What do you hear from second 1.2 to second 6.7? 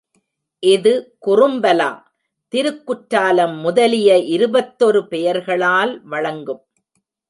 குறும்பலா, திருக்குற்றாலம் முதலிய இருபத்தொரு பெயர்களால் வழங்கும்.